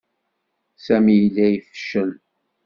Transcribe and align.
Sami 0.85 1.15
yella 1.17 1.45
yefcel. 1.53 2.09